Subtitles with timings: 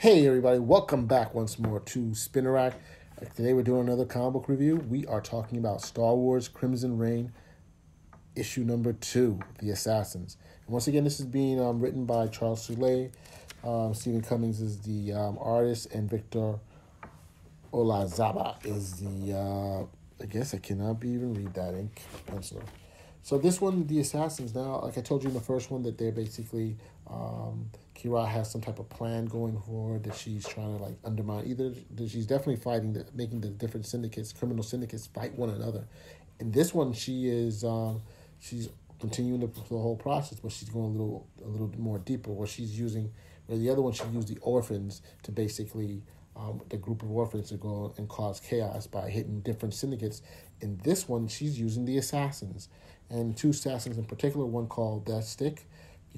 [0.00, 2.74] Hey everybody, welcome back once more to Spinner Rack.
[3.34, 4.76] Today we're doing another comic book review.
[4.76, 7.32] We are talking about Star Wars Crimson Reign,
[8.36, 10.36] issue number two, The Assassins.
[10.66, 13.10] And once again, this is being um, written by Charles Soule.
[13.64, 16.60] Um, Steven Cummings is the um, artist, and Victor
[17.72, 19.82] Olazaba is the, uh,
[20.22, 22.62] I guess I cannot even read that ink pencil.
[23.24, 25.98] So this one, the assassins now, like I told you in the first one, that
[25.98, 26.76] they're basically
[27.10, 31.46] um, Qi'ra has some type of plan going forward that she's trying to like undermine.
[31.46, 31.72] Either
[32.08, 35.84] she's definitely fighting, the, making the different syndicates, criminal syndicates, fight one another.
[36.38, 38.02] In this one, she is um,
[38.38, 38.68] she's
[39.00, 42.30] continuing the, the whole process, but she's going a little a little more deeper.
[42.30, 43.10] Where she's using,
[43.46, 46.02] where the other one she used the orphans to basically
[46.36, 50.22] um, the group of orphans to go and cause chaos by hitting different syndicates.
[50.60, 52.68] In this one, she's using the assassins,
[53.10, 55.66] and two assassins in particular, one called Death Stick,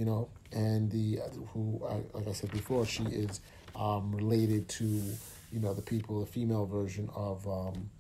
[0.01, 1.19] you know, and the
[1.53, 1.79] who,
[2.15, 3.41] like I said before, she is
[3.77, 7.91] um, related to, you know, the people, the female version of, um,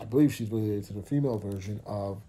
[0.00, 2.22] I believe she's related to the female version of,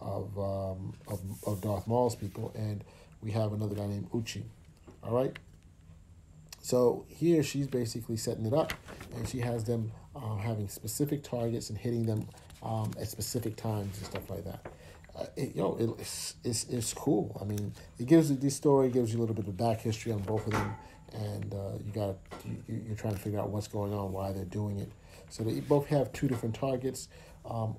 [0.00, 2.82] of, um, of, of Darth Maul's people, and
[3.22, 4.44] we have another guy named Ochi.
[5.04, 5.36] All right.
[6.62, 8.72] So here she's basically setting it up,
[9.14, 12.26] and she has them um, having specific targets and hitting them
[12.62, 14.64] um, at specific times and stuff like that.
[15.36, 17.36] It, yo, it, it's, it's it's cool.
[17.40, 20.12] I mean, it gives you this story gives you a little bit of back history
[20.12, 20.74] on both of them,
[21.12, 24.44] and uh, you got you, you're trying to figure out what's going on, why they're
[24.44, 24.90] doing it.
[25.28, 27.08] So they both have two different targets.
[27.44, 27.76] Um,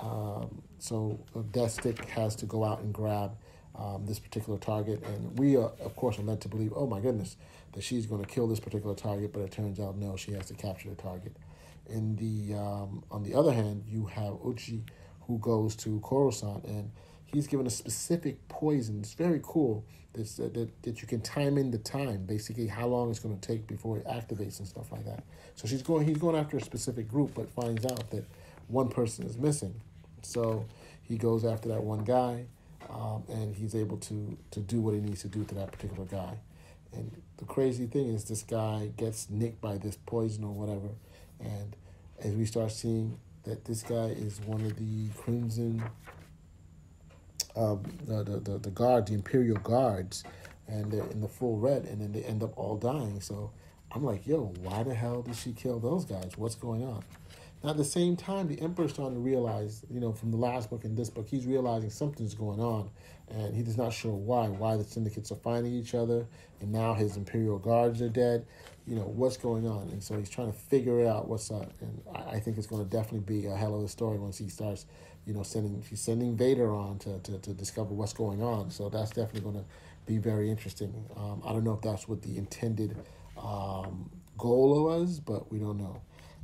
[0.00, 1.20] um, so
[1.52, 3.36] Death Stick has to go out and grab
[3.76, 5.02] um, this particular target.
[5.04, 7.36] And we, are, of course, are led to believe, oh my goodness,
[7.72, 10.46] that she's going to kill this particular target, but it turns out no, she has
[10.46, 11.36] to capture the target.
[11.88, 14.82] In the um, on the other hand, you have Ochi,
[15.26, 16.90] who goes to Coruscant, and
[17.24, 19.00] he's given a specific poison.
[19.00, 23.10] It's very cool that, that, that you can time in the time, basically how long
[23.10, 25.24] it's going to take before it activates and stuff like that.
[25.54, 28.24] So she's going, he's going after a specific group, but finds out that
[28.68, 29.80] one person is missing.
[30.22, 30.66] So
[31.02, 32.46] he goes after that one guy
[32.90, 36.04] um, and he's able to to do what he needs to do to that particular
[36.04, 36.38] guy.
[36.92, 40.88] And the crazy thing is, this guy gets nicked by this poison or whatever,
[41.40, 41.76] and
[42.22, 45.82] as we start seeing that this guy is one of the Crimson,
[47.56, 50.24] um, the, the, the, the guard, the Imperial guards,
[50.66, 53.20] and they're in the full red, and then they end up all dying.
[53.20, 53.50] So
[53.92, 56.32] I'm like, yo, why the hell did she kill those guys?
[56.36, 57.04] What's going on?
[57.64, 60.68] Now, at the same time, the Emperor's starting to realize, you know, from the last
[60.68, 62.90] book and this book, he's realizing something's going on,
[63.30, 64.48] and he's not sure why.
[64.48, 66.26] Why the syndicates are fighting each other,
[66.60, 68.44] and now his Imperial guards are dead.
[68.86, 69.88] You know, what's going on?
[69.88, 71.72] And so he's trying to figure out what's up.
[71.80, 74.36] And I, I think it's going to definitely be a hell of a story once
[74.36, 74.84] he starts,
[75.24, 78.70] you know, sending he's sending Vader on to, to, to discover what's going on.
[78.70, 79.64] So that's definitely going to
[80.04, 80.92] be very interesting.
[81.16, 82.94] Um, I don't know if that's what the intended
[83.38, 86.02] um, goal was, but we don't know.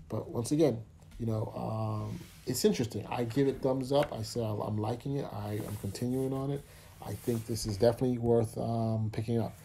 [0.08, 0.82] But once again,
[1.20, 3.06] you know, um, it's interesting.
[3.10, 4.12] I give it thumbs up.
[4.12, 5.26] I say I'm liking it.
[5.32, 6.64] I am continuing on it.
[7.06, 9.56] I think this is definitely worth um, picking up.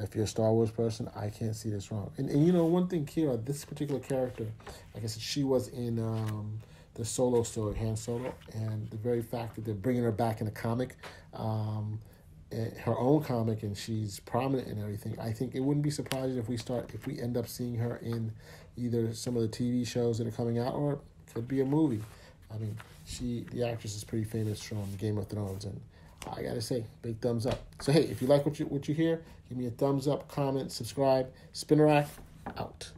[0.00, 2.10] If you're a Star Wars person, I can't see this wrong.
[2.16, 4.46] And, and you know, one thing, Qi'ra, this particular character,
[4.92, 6.58] like I said, she was in um,
[6.94, 10.48] the solo story, Han Solo, and the very fact that they're bringing her back in
[10.48, 10.96] a comic,
[11.32, 12.00] um,
[12.54, 15.18] Eh, her own comic, and she's prominent and everything.
[15.18, 17.96] I think it wouldn't be surprising if we start, if we end up seeing her
[17.96, 18.32] in
[18.76, 21.00] either some of the TV shows that are coming out, or
[21.32, 22.02] could be a movie.
[22.52, 22.76] I mean,
[23.06, 25.80] she, the actress, is pretty famous from Game of Thrones, and
[26.30, 27.60] I gotta say, big thumbs up.
[27.80, 30.28] So hey, if you like what you what you hear, give me a thumbs up,
[30.28, 31.32] comment, subscribe.
[31.52, 32.08] Spinner Rack
[32.56, 32.90] out.